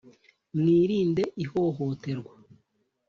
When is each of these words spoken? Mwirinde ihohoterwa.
Mwirinde 0.57 1.23
ihohoterwa. 1.43 2.33